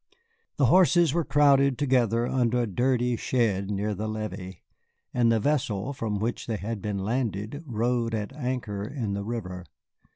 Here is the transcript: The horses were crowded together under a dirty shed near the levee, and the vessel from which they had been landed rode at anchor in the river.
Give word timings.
The 0.57 0.65
horses 0.65 1.13
were 1.13 1.23
crowded 1.23 1.77
together 1.77 2.25
under 2.25 2.63
a 2.63 2.65
dirty 2.65 3.15
shed 3.17 3.69
near 3.69 3.93
the 3.93 4.07
levee, 4.07 4.63
and 5.13 5.31
the 5.31 5.39
vessel 5.39 5.93
from 5.93 6.17
which 6.17 6.47
they 6.47 6.57
had 6.57 6.81
been 6.81 6.97
landed 6.97 7.63
rode 7.67 8.15
at 8.15 8.33
anchor 8.33 8.83
in 8.83 9.13
the 9.13 9.23
river. 9.23 9.63